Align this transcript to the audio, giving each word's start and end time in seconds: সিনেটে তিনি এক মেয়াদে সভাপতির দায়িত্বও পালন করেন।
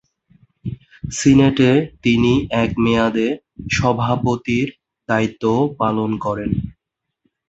সিনেটে 1.11 1.69
তিনি 2.03 2.31
এক 2.63 2.71
মেয়াদে 2.83 3.27
সভাপতির 3.71 4.67
দায়িত্বও 5.09 5.61
পালন 5.79 6.11
করেন। 6.25 6.51